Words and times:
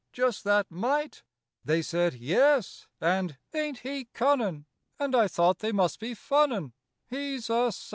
Just 0.11 0.43
that 0.45 0.65
mite!" 0.71 1.21
They 1.63 1.83
said, 1.83 2.15
"Yes," 2.15 2.87
and, 2.99 3.37
"Ain't 3.53 3.81
he 3.81 4.05
cunnin'?" 4.15 4.65
And 4.97 5.13
I 5.13 5.27
thought 5.27 5.59
they 5.59 5.71
must 5.71 5.99
be 5.99 6.15
funnin', 6.15 6.73
He's 7.07 7.51
a 7.51 7.69
_sight! 7.69 7.89